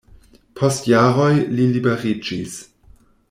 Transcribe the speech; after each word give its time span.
Post 0.59 0.87
jaroj 0.91 1.29
li 1.59 1.67
liberiĝis. 1.77 2.57